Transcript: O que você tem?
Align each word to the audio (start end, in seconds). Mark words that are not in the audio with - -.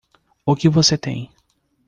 O 0.47 0.55
que 0.55 0.67
você 0.67 0.97
tem? 0.97 1.29